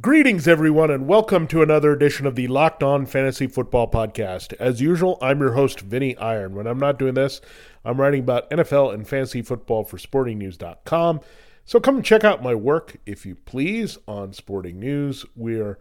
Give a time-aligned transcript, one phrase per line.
[0.00, 4.52] Greetings, everyone, and welcome to another edition of the Locked On Fantasy Football Podcast.
[4.54, 6.48] As usual, I'm your host, Vinny Iyer.
[6.48, 7.40] When I'm not doing this,
[7.84, 11.20] I'm writing about NFL and fantasy football for SportingNews.com.
[11.64, 15.24] So come check out my work, if you please, on Sporting News.
[15.36, 15.78] We're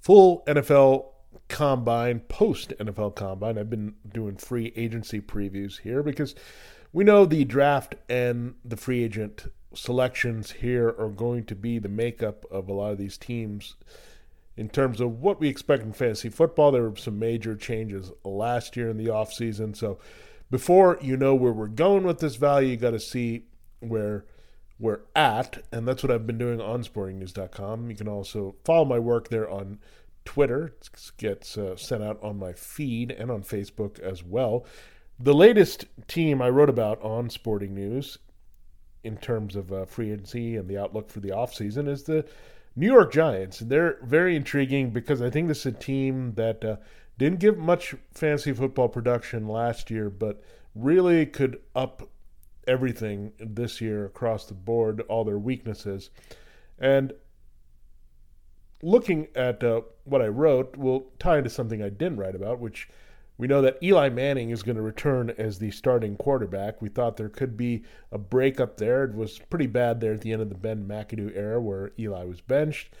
[0.00, 1.06] full NFL
[1.48, 3.56] combine, post NFL combine.
[3.56, 6.34] I've been doing free agency previews here because
[6.92, 11.88] we know the draft and the free agent selections here are going to be the
[11.88, 13.76] makeup of a lot of these teams
[14.56, 16.72] in terms of what we expect in fantasy football.
[16.72, 19.76] There were some major changes last year in the offseason.
[19.76, 19.98] So
[20.50, 23.44] before you know where we're going with this value, you got to see
[23.80, 24.24] where
[24.78, 25.64] we're at.
[25.72, 27.90] And that's what I've been doing on sportingnews.com.
[27.90, 29.78] You can also follow my work there on
[30.24, 30.74] Twitter.
[30.80, 34.66] It gets uh, sent out on my feed and on Facebook as well.
[35.20, 38.18] The latest team I wrote about on Sporting News
[39.04, 42.26] in terms of uh, free agency and the outlook for the offseason is the
[42.76, 43.58] New York Giants.
[43.58, 46.76] They're very intriguing because I think this is a team that uh,
[47.18, 50.42] didn't give much fantasy football production last year, but
[50.74, 52.08] really could up
[52.66, 56.10] everything this year across the board, all their weaknesses.
[56.78, 57.12] And
[58.82, 62.88] looking at uh, what I wrote will tie into something I didn't write about, which
[63.38, 66.82] we know that Eli Manning is going to return as the starting quarterback.
[66.82, 69.04] We thought there could be a break up there.
[69.04, 72.24] It was pretty bad there at the end of the Ben McAdoo era where Eli
[72.24, 72.92] was benched.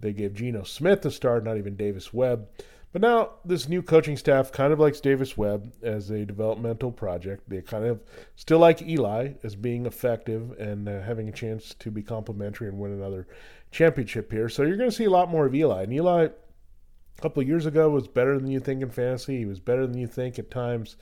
[0.00, 2.48] They gave Geno Smith a start, not even Davis Webb.
[2.92, 7.48] But now this new coaching staff kind of likes Davis Webb as a developmental project.
[7.48, 8.00] They kind of
[8.36, 12.78] still like Eli as being effective and uh, having a chance to be complimentary and
[12.78, 13.26] win another
[13.70, 14.48] championship here.
[14.48, 15.82] So you're going to see a lot more of Eli.
[15.82, 16.28] And Eli
[17.24, 19.38] couple years ago was better than you think in fantasy.
[19.38, 20.96] He was better than you think at times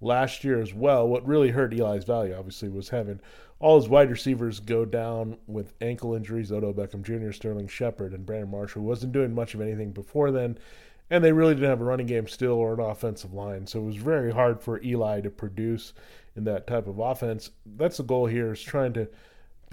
[0.00, 1.08] last year as well.
[1.08, 3.18] What really hurt Eli's value, obviously, was having
[3.58, 6.52] all his wide receivers go down with ankle injuries.
[6.52, 10.58] Odell Beckham Jr., Sterling Shepard, and Brandon Marshall wasn't doing much of anything before then.
[11.10, 13.66] And they really didn't have a running game still or an offensive line.
[13.66, 15.92] So it was very hard for Eli to produce
[16.36, 17.50] in that type of offense.
[17.66, 19.08] That's the goal here is trying to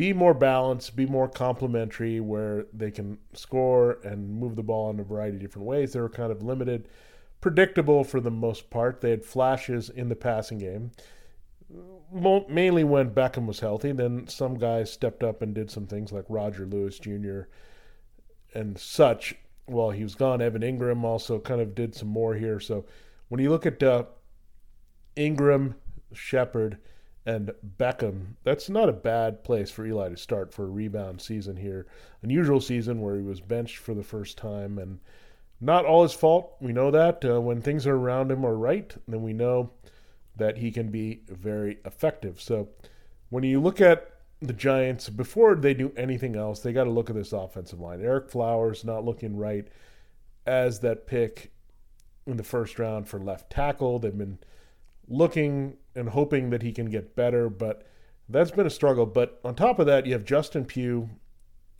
[0.01, 4.99] be more balanced, be more complementary, where they can score and move the ball in
[4.99, 5.93] a variety of different ways.
[5.93, 6.87] They were kind of limited,
[7.39, 9.01] predictable for the most part.
[9.01, 10.89] They had flashes in the passing game,
[12.11, 13.91] mainly when Beckham was healthy.
[13.91, 17.41] Then some guys stepped up and did some things like Roger Lewis Jr.
[18.55, 19.35] and such.
[19.67, 22.59] While he was gone, Evan Engram also kind of did some more here.
[22.59, 22.85] So
[23.27, 24.05] when you look at uh,
[25.15, 25.75] Engram,
[26.11, 26.79] Shepard,
[27.25, 31.55] and Beckham, that's not a bad place for Eli to start for a rebound season
[31.55, 31.85] here.
[32.23, 34.99] Unusual season where he was benched for the first time, and
[35.59, 36.55] not all his fault.
[36.59, 37.23] We know that.
[37.23, 39.71] Uh, when things are around him are right, then we know
[40.35, 42.41] that he can be very effective.
[42.41, 42.69] So
[43.29, 44.09] when you look at
[44.41, 47.99] the Giants, before they do anything else, they got to look at this offensive line.
[47.99, 49.67] Ereck Flowers not looking right
[50.47, 51.51] as that pick
[52.25, 53.99] in the first round for left tackle.
[53.99, 54.39] They've been
[55.11, 57.85] looking and hoping that he can get better, but
[58.29, 59.05] that's been a struggle.
[59.05, 61.09] But on top of that, you have Justin Pugh,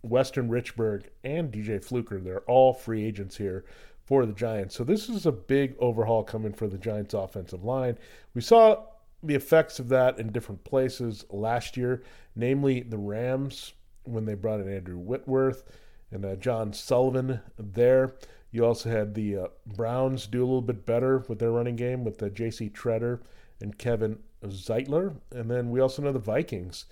[0.02, 2.20] Weston Richburg, and DJ Fluker.
[2.20, 3.64] They're all free agents here
[4.04, 4.76] for the Giants.
[4.76, 7.98] So this is a big overhaul coming for the Giants' offensive line.
[8.34, 8.84] We saw
[9.22, 12.02] the effects of that in different places last year,
[12.36, 13.72] namely the Rams
[14.04, 15.64] when they brought in Andrew Whitworth
[16.12, 18.14] and uh, John Sullivan there.
[18.50, 22.04] You also had the uh, Browns do a little bit better with their running game
[22.04, 22.68] with the J.C.
[22.68, 23.20] Tretter
[23.60, 25.16] and Kevin Zeitler.
[25.30, 26.84] And then we also know the Vikings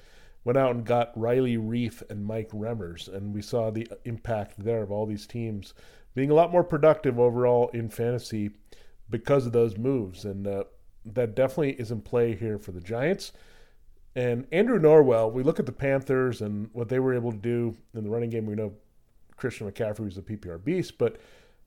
[0.42, 3.14] went out and got Riley Reiff and Mike Remmers.
[3.14, 5.74] And we saw the impact there of all these teams
[6.14, 8.50] being a lot more productive overall in fantasy
[9.10, 10.24] because of those moves.
[10.24, 10.64] And uh,
[11.04, 13.32] that definitely is in play here for the Giants.
[14.16, 17.76] And Andrew Norwell, we look at the Panthers and what they were able to do
[17.94, 18.46] in the running game.
[18.46, 18.72] We know
[19.40, 21.16] Christian McCaffrey was a PPR beast, but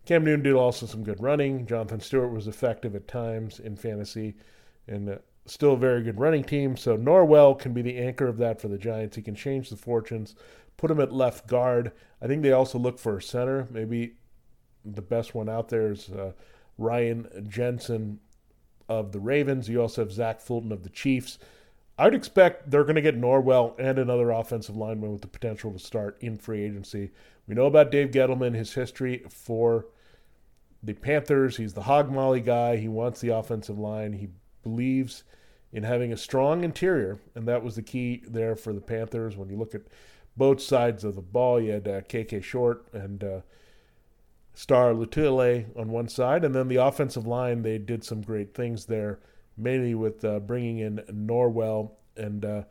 [0.05, 1.65] Cam Newton did also some good running.
[1.65, 4.35] Jonathan Stewart was effective at times in fantasy,
[4.87, 6.77] and uh, still a very good running team.
[6.77, 9.15] So Norwell can be the anchor of that for the Giants.
[9.15, 10.35] He can change the fortunes,
[10.77, 11.91] put him at left guard.
[12.21, 13.67] I think they also look for a center.
[13.71, 14.13] Maybe
[14.85, 16.33] the best one out there is uh,
[16.77, 18.19] Ryan Jensen
[18.89, 19.69] of the Ravens.
[19.69, 21.39] You also have Zach Fulton of the Chiefs.
[21.97, 25.79] I'd expect they're going to get Norwell and another offensive lineman with the potential to
[25.79, 27.11] start in free agency.
[27.47, 29.85] We know about Dave Gettleman, his history for
[30.81, 31.57] the Panthers.
[31.57, 32.77] He's the hog molly guy.
[32.77, 34.13] He wants the offensive line.
[34.13, 34.29] He
[34.63, 35.23] believes
[35.71, 39.37] in having a strong interior, and that was the key there for the Panthers.
[39.37, 39.81] When you look at
[40.35, 43.39] both sides of the ball, you had uh, KK Short and uh,
[44.53, 48.85] Star Lotulelei on one side, and then the offensive line, they did some great things
[48.85, 49.19] there,
[49.57, 52.63] mainly with uh, bringing in Norwell and uh,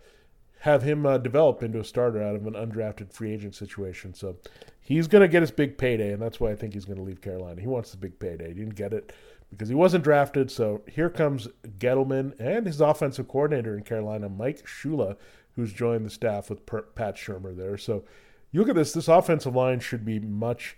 [0.60, 4.14] have him uh, develop into a starter out of an undrafted free agent situation.
[4.14, 4.36] So
[4.80, 7.04] he's going to get his big payday, and that's why I think he's going to
[7.04, 7.60] leave Carolina.
[7.60, 8.48] He wants the big payday.
[8.48, 9.12] He didn't get it
[9.50, 10.50] because he wasn't drafted.
[10.50, 11.48] So here comes
[11.78, 15.16] Gettleman and his offensive coordinator in Carolina, Mike Shula,
[15.56, 17.76] who's joined the staff with Pat Shurmur there.
[17.76, 18.04] So
[18.50, 20.76] you look at this, this offensive line should be much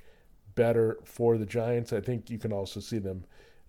[0.54, 1.92] better for the Giants.
[1.92, 3.24] I think you can also see them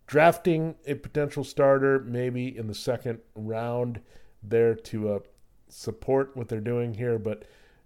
[0.08, 4.00] drafting a potential starter maybe in the second round
[4.44, 5.20] there to uh,
[5.68, 7.18] support what they're doing here.
[7.18, 7.44] But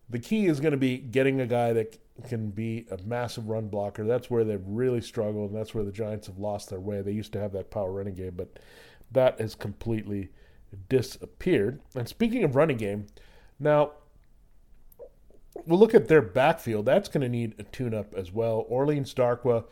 [0.09, 3.69] the key is going to be getting a guy that can be a massive run
[3.69, 4.05] blocker.
[4.05, 7.01] That's where they've really struggled, and that's where the Giants have lost their way.
[7.01, 8.59] They used to have that power running game, but
[9.11, 10.29] that has completely
[10.89, 11.79] disappeared.
[11.95, 13.07] And speaking of running game,
[13.59, 13.91] now
[15.65, 16.85] we'll look at their backfield.
[16.85, 18.65] That's going to need a tune up as well.
[18.67, 19.65] Orleans Darkwa,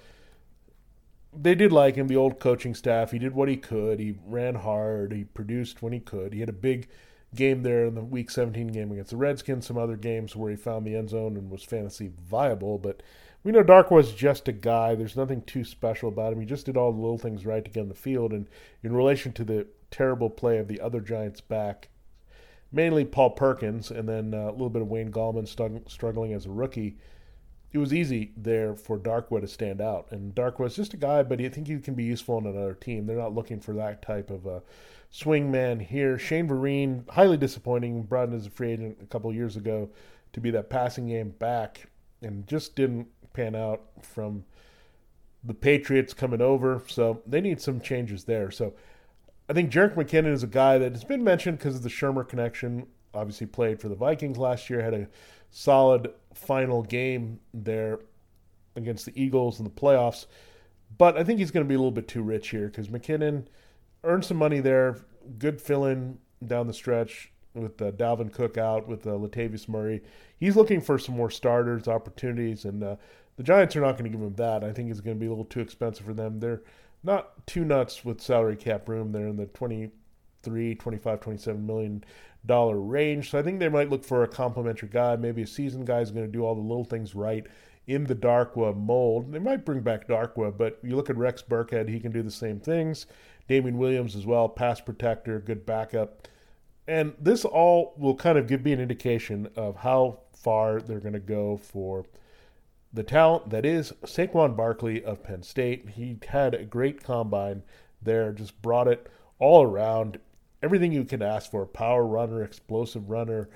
[1.39, 3.11] they did like him, the old coaching staff.
[3.11, 3.99] He did what he could.
[3.99, 5.11] He ran hard.
[5.11, 6.33] He produced when he could.
[6.33, 6.87] He had a big
[7.35, 9.65] game there in the Week 17 game against the Redskins.
[9.65, 12.77] Some other games where he found the end zone and was fantasy viable.
[12.77, 13.03] But
[13.43, 14.95] we know Darkwa's just a guy.
[14.95, 16.39] There's nothing too special about him.
[16.39, 18.33] He just did all the little things right to get on the field.
[18.33, 18.47] And
[18.83, 21.89] in relation to the terrible play of the other Giants back,
[22.71, 25.47] mainly Paul Perkins, and then uh, a little bit of Wayne Gallman
[25.89, 26.97] struggling as a rookie.
[27.73, 31.21] It was easy there for Darkwa to stand out, and Darkwa is just a guy,
[31.23, 33.05] but I think he can be useful on another team.
[33.05, 34.63] They're not looking for that type of a
[35.09, 36.17] swing man here.
[36.17, 39.89] Shane Vereen, highly disappointing, brought in as a free agent a couple years ago
[40.33, 41.87] to be that passing game back,
[42.21, 44.45] and just didn't pan out from
[45.43, 46.81] the Patriots coming over.
[46.87, 48.49] So they need some changes there.
[48.49, 48.73] So
[49.49, 52.27] I think Jerick McKinnon is a guy that has been mentioned because of the Shurmur
[52.27, 52.87] connection.
[53.13, 55.07] Obviously, played for the Vikings last year, had a
[55.49, 57.99] solid final game there
[58.75, 60.25] against the Eagles in the playoffs.
[60.97, 63.45] But I think he's going to be a little bit too rich here because McKinnon
[64.03, 64.97] earned some money there.
[65.37, 70.01] Good fill in down the stretch with uh, Dalvin Cook out, with uh, Latavius Murray.
[70.39, 72.95] He's looking for some more starters, opportunities, and uh,
[73.35, 74.63] the Giants are not going to give him that.
[74.63, 76.39] I think it's going to be a little too expensive for them.
[76.39, 76.61] They're
[77.03, 79.11] not too nuts with salary cap room.
[79.11, 82.03] They're in the 23, 25, 27 million
[82.47, 83.29] dollar range.
[83.29, 85.15] So I think they might look for a complimentary guy.
[85.15, 87.45] Maybe a seasoned guy is going to do all the little things right
[87.85, 89.31] in the Darkwa mold.
[89.31, 92.31] They might bring back Darkwa, but you look at Rex Burkhead, he can do the
[92.31, 93.05] same things.
[93.47, 96.27] Damien Williams as well, pass protector, good backup.
[96.87, 101.13] And this all will kind of give me an indication of how far they're going
[101.13, 102.05] to go for
[102.93, 105.89] the talent that is Saquon Barkley of Penn State.
[105.89, 107.63] He had a great combine
[108.01, 109.07] there, just brought it
[109.39, 110.19] all around.
[110.63, 113.49] Everything you can ask for power runner, explosive runner.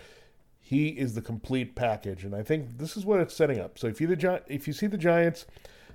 [0.59, 3.79] He is the complete package, and I think this is what it's setting up.
[3.79, 5.45] So if you the if you see the Giants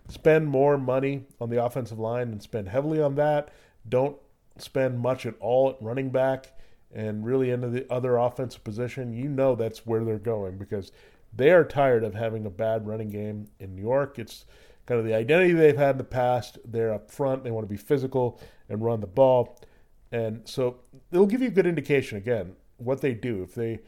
[0.08, 3.50] spend more money on the offensive line and spend heavily on that,
[3.88, 4.16] don't
[4.58, 6.52] spend much at all at running back
[6.94, 10.92] and really into the other offensive position, you know that's where they're going because
[11.34, 14.18] they are tired of having a bad running game in New York.
[14.18, 14.46] It's
[14.86, 16.58] kind of the identity they've had in the past.
[16.64, 19.58] They're up front, they want to be physical and run the ball.
[20.12, 20.76] And so
[21.10, 23.42] it'll give you a good indication, again, what they do.
[23.42, 23.80] If they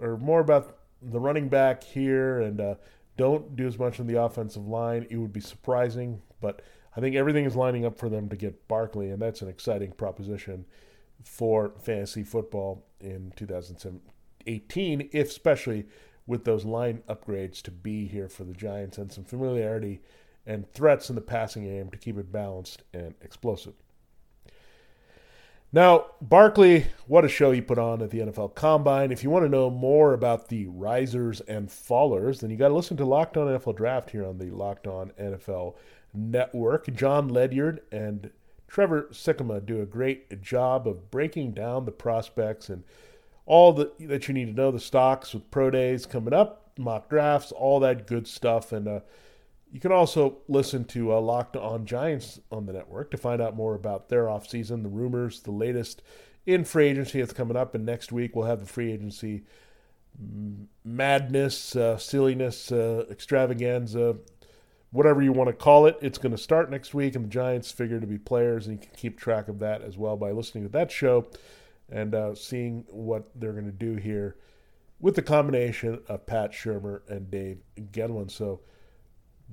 [0.00, 2.74] are more about the running back here and uh,
[3.16, 6.22] don't do as much on the offensive line, it would be surprising.
[6.40, 6.62] But
[6.96, 9.92] I think everything is lining up for them to get Barkley, and that's an exciting
[9.92, 10.66] proposition
[11.24, 15.86] for fantasy football in 2018, if especially
[16.26, 20.00] with those line upgrades to be here for the Giants and some familiarity
[20.46, 23.74] and threats in the passing game to keep it balanced and explosive.
[25.74, 29.10] Now, Barkley, what a show he put on at the NFL Combine.
[29.10, 32.74] If you want to know more about the risers and fallers, then you got to
[32.74, 35.76] listen to Locked On NFL Draft here on the Locked On NFL
[36.12, 36.92] Network.
[36.94, 38.30] John Ledyard and
[38.68, 42.84] Trevor Sikkema do a great job of breaking down the prospects and
[43.46, 47.08] all the, that you need to know the stocks with pro days coming up, mock
[47.08, 48.72] drafts, all that good stuff.
[48.72, 49.00] And uh,
[49.72, 53.56] you can also listen to uh, Locked On Giants on the network to find out
[53.56, 56.02] more about their offseason, the rumors, the latest
[56.44, 57.74] in free agency that's coming up.
[57.74, 59.44] And next week we'll have the free agency
[60.84, 64.16] madness, uh, silliness, uh, extravaganza,
[64.90, 65.96] whatever you want to call it.
[66.02, 68.86] It's going to start next week, and the Giants figure to be players, and you
[68.86, 71.28] can keep track of that as well by listening to that show
[71.90, 74.36] and uh, seeing what they're going to do here
[75.00, 78.30] with the combination of Pat Shurmur and Dave Gettleman.
[78.30, 78.60] So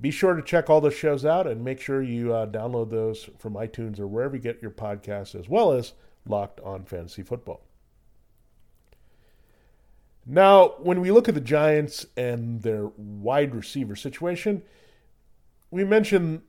[0.02, 3.30] be sure to check all those shows out and make sure you uh, download those
[3.38, 5.94] from iTunes or wherever you get your podcasts, as well as
[6.26, 7.62] Locked on Fantasy Football.
[10.26, 14.62] Now, when we look at the Giants and their wide receiver situation,
[15.72, 16.44] we mentioned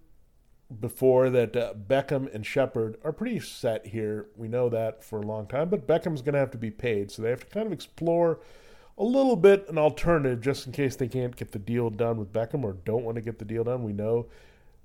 [0.78, 4.26] before that uh, Beckham and Shepard are pretty set here.
[4.36, 7.10] We know that for a long time, but Beckham's going to have to be paid,
[7.10, 8.38] so they have to kind of explore
[9.00, 12.32] a little bit an alternative just in case they can't get the deal done with
[12.34, 13.82] Beckham or don't want to get the deal done.
[13.82, 14.26] We know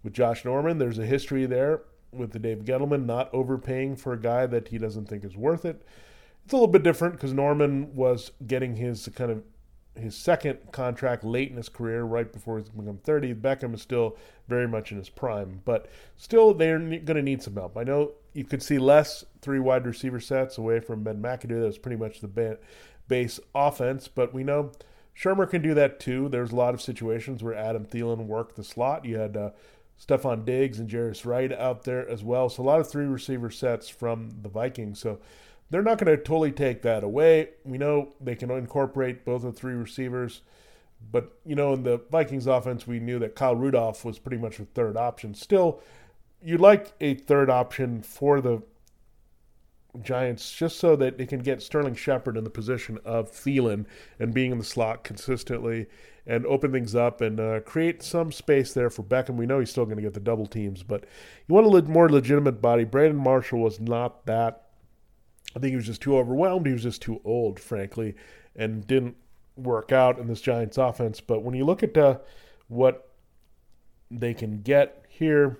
[0.03, 1.81] with Josh Norman, there's a history there
[2.13, 5.65] with the Dave Gettleman not overpaying for a guy that he doesn't think is worth
[5.65, 5.85] it.
[6.45, 9.43] It's a little bit different because Norman was getting his kind of
[9.95, 13.33] his second contract late in his career, right before he's become 30.
[13.35, 14.17] Beckham is still
[14.47, 17.77] very much in his prime, but still they're going to need some help.
[17.77, 21.61] I know you could see less three wide receiver sets away from Ben McAdoo.
[21.61, 22.27] That was pretty much the
[23.07, 24.71] base offense, but we know
[25.17, 26.27] Shurmur can do that too.
[26.29, 29.05] There's a lot of situations where Adam Thielen worked the slot.
[29.05, 29.51] You had uh,
[29.99, 32.49] Stefon Diggs and Jarius Wright out there as well.
[32.49, 34.99] So a lot of three receiver sets from the Vikings.
[34.99, 35.19] So
[35.69, 37.49] they're not going to totally take that away.
[37.63, 40.41] We know they can incorporate both the three receivers,
[41.11, 44.57] but you know, in the Vikings offense, we knew that Kyle Rudolph was pretty much
[44.57, 45.33] the third option.
[45.33, 45.79] Still,
[46.41, 48.61] you'd like a third option for the
[50.03, 53.85] Giants just so that they can get Sterling Shepard in the position of Thielen
[54.19, 55.87] and being in the slot consistently
[56.27, 59.35] and open things up and uh, create some space there for Beckham.
[59.35, 61.05] We know he's still going to get the double teams, but
[61.47, 62.83] you want a more legitimate body.
[62.83, 64.65] Brandon Marshall was not that
[65.55, 66.65] I think he was just too overwhelmed.
[66.65, 68.15] He was just too old, frankly,
[68.55, 69.15] and didn't
[69.55, 71.21] work out in this Giants offense.
[71.21, 72.19] But when you look at uh,
[72.67, 73.09] what
[74.11, 75.59] they can get here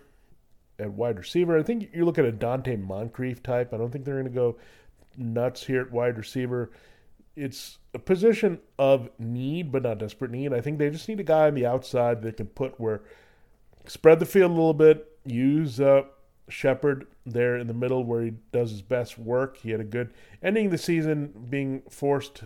[0.79, 3.73] at wide receiver, I think you look at a Donte Moncrief type.
[3.73, 4.57] I don't think they're going to go
[5.17, 6.71] nuts here at wide receiver.
[7.35, 10.53] It's a position of need, but not desperate need.
[10.53, 13.01] I think they just need a guy on the outside that can put where
[13.87, 16.03] spread the field a little bit, use uh,
[16.49, 19.57] Shepard there in the middle where he does his best work.
[19.57, 22.43] He had a good ending the season being forced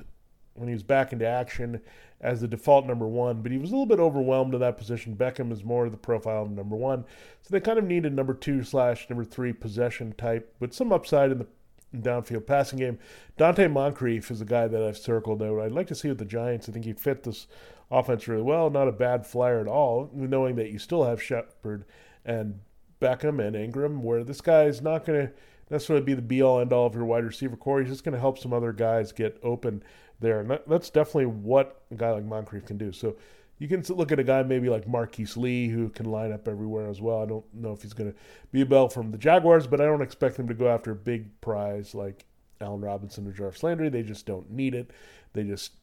[0.59, 1.81] when he was back into action
[2.21, 5.15] as the default number one, but he was a little bit overwhelmed in that position.
[5.15, 7.05] Beckham is more the profile of number one.
[7.41, 11.31] So they kind of needed number two slash number three possession type with some upside
[11.31, 11.47] in the
[11.95, 12.99] downfield passing game.
[13.37, 15.59] Donte Moncrief is a guy that I've circled out.
[15.59, 16.67] I'd like to see with the Giants.
[16.67, 17.47] I think he'd fit this
[17.89, 18.69] offense really well.
[18.69, 21.85] Not a bad flyer at all, knowing that you still have Shepard
[22.25, 22.59] and
[23.01, 25.33] Beckham and Engram, where this guy is not going to
[25.69, 27.79] necessarily be the be all end all of your wide receiver core.
[27.79, 29.83] He's just going to help some other guys get open
[30.19, 30.41] there.
[30.41, 32.91] And that's definitely what a guy like Moncrief can do.
[32.91, 33.15] So
[33.57, 36.89] you can look at a guy maybe like Marquise Lee who can line up everywhere
[36.89, 37.21] as well.
[37.21, 38.17] I don't know if he's going to
[38.51, 40.95] be a bell from the Jaguars, but I don't expect him to go after a
[40.95, 42.25] big prize like
[42.61, 43.89] Allen Robinson or Jarvis Landry.
[43.89, 44.91] They just don't need it.
[45.33, 45.73] They just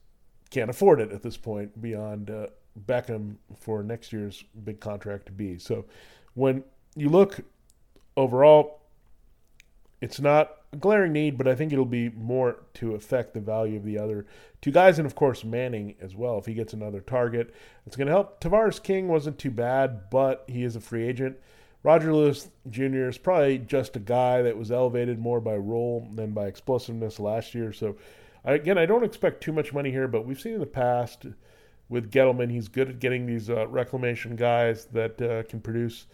[0.50, 2.46] can't afford it at this point beyond uh,
[2.86, 5.58] Beckham for next year's big contract to be.
[5.58, 5.84] So
[6.34, 6.64] when
[6.94, 7.40] you look
[8.16, 8.80] overall,
[10.00, 13.76] it's not a glaring need, but I think it'll be more to affect the value
[13.76, 14.26] of the other
[14.60, 16.38] two guys, and of course Manning as well.
[16.38, 17.54] If he gets another target,
[17.86, 18.40] it's going to help.
[18.40, 21.36] Tavarres King wasn't too bad, but he is a free agent.
[21.82, 23.08] Roger Lewis Jr.
[23.08, 27.54] is probably just a guy that was elevated more by role than by explosiveness last
[27.54, 27.72] year.
[27.72, 27.96] So,
[28.44, 31.26] again, I don't expect too much money here, but we've seen in the past
[31.88, 36.06] with Gettleman, he's good at getting these uh, reclamation guys that uh, can produce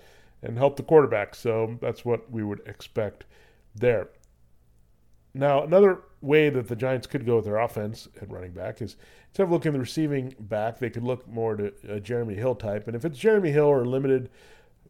[0.43, 1.35] and help the quarterback.
[1.35, 3.25] So that's what we would expect
[3.75, 4.09] there.
[5.35, 8.97] Now, another way that the Giants could go with their offense at running back is
[9.29, 12.55] instead of looking at the receiving back, they could look more to a Jeremy Hill
[12.55, 12.87] type.
[12.87, 14.31] And if it's Jeremy Hill or limited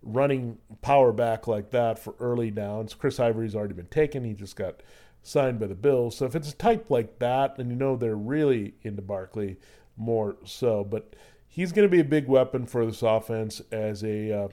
[0.03, 4.25] running power back like that for early downs, Chris Ivory's already been taken.
[4.25, 4.83] He just got
[5.23, 6.17] signed by the Bills.
[6.17, 9.59] So if it's a type like that, and you know they're really into Barkley
[9.97, 11.15] more so, but
[11.47, 14.49] he's going to be a big weapon for this offense as a uh,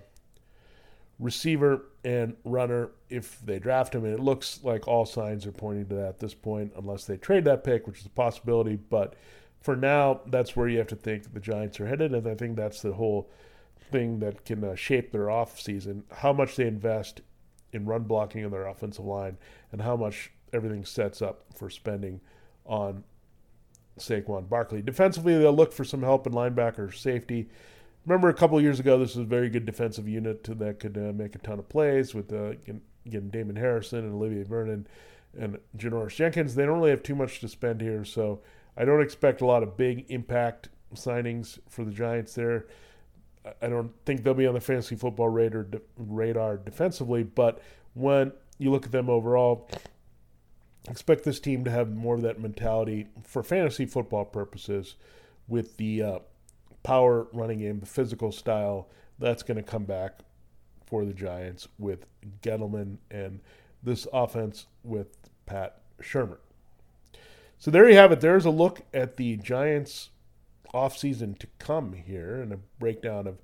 [1.20, 4.06] receiver and runner if they draft him.
[4.06, 7.18] And it looks like all signs are pointing to that at this point, unless they
[7.18, 8.78] trade that pick, which is a possibility.
[8.78, 9.16] But
[9.62, 12.14] for now, that's where you have to think the Giants are headed.
[12.14, 13.30] And I think that's the whole
[13.92, 17.22] thing that can uh, shape their offseason how much they invest
[17.74, 19.38] in run blocking in their offensive line
[19.72, 22.20] and how much everything sets up for spending
[22.66, 23.04] on
[23.98, 24.82] Saquon Barkley.
[24.82, 27.50] Defensively, they'll look for some help in linebacker safety
[28.06, 31.13] remember a couple years ago, this was a very good defensive unit that could uh,
[31.13, 32.53] make a ton of plays with uh,
[33.06, 34.88] again Damon Harrison and Olivier Vernon
[35.38, 36.56] and Janoris Jenkins.
[36.56, 38.41] They don't really have too much to spend here, so
[38.77, 42.68] I don't expect a lot of big impact signings for the Giants there.
[43.62, 47.62] I don't think they'll be on the fantasy football radar, radar defensively, but
[47.94, 49.70] when you look at them overall,
[50.89, 54.96] expect this team to have more of that mentality for fantasy football purposes
[55.48, 56.20] with the uh,
[56.84, 60.20] power running game, the physical style, that's going to come back
[60.86, 62.06] for the Giants with
[62.42, 63.42] Gettleman and
[63.84, 65.08] this offense with
[65.46, 66.38] Pat Shurmur.
[67.58, 68.22] So there you have it.
[68.22, 70.10] There's a look at the Giants'
[70.74, 73.40] offseason to come here and a breakdown of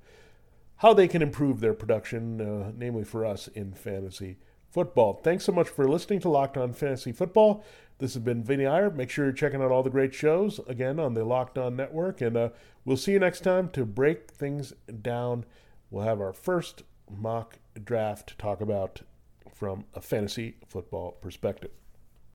[0.78, 4.38] how they can improve their production, uh, namely for us in fantasy
[4.76, 5.22] football.
[5.24, 7.64] Thanks so much for listening to Locked On Fantasy Football.
[8.00, 8.92] This has been Vinny Iyer.
[8.92, 12.20] Make sure you're checking out all the great shows again on the Locked On Network,
[12.20, 12.50] and uh,
[12.84, 15.46] we'll see you next time to break things down.
[15.90, 19.00] We'll have our first mock draft to talk about
[19.50, 21.72] from a fantasy football perspective.